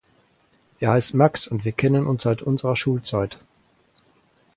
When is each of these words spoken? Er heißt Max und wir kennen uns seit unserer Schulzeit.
Er 0.79 0.89
heißt 0.93 1.13
Max 1.13 1.45
und 1.47 1.63
wir 1.63 1.73
kennen 1.73 2.07
uns 2.07 2.23
seit 2.23 2.41
unserer 2.41 2.75
Schulzeit. 2.75 3.37